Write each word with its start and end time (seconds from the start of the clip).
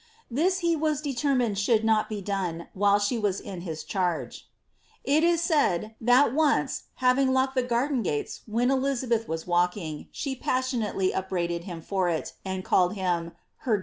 This 0.31 0.61
he 0.65 0.75
waa 0.75 0.95
determined 0.95 1.59
should 1.59 1.83
not 1.85 2.09
be 2.09 2.23
done 2.23 2.69
while 2.73 2.97
she 2.97 3.19
was 3.19 3.39
in 3.39 3.61
his 3.61 3.83
charge. 3.83 4.49
It 5.03 5.23
is 5.23 5.41
said, 5.41 5.93
that 6.01 6.33
once, 6.33 6.85
having 6.95 7.33
locked 7.33 7.53
the 7.53 7.61
garden 7.61 8.01
gates 8.01 8.41
when 8.47 8.71
Elizabeth 8.71 9.27
walking, 9.45 10.07
she 10.11 10.35
passionately 10.35 11.11
upbraided 11.13 11.65
him 11.65 11.81
for 11.81 12.09
it, 12.09 12.33
and 12.43 12.65
called 12.65 12.95
him 12.95 13.33
^her 13.67 13.77
> 13.77 13.77
Holin»hed. 13.77 13.79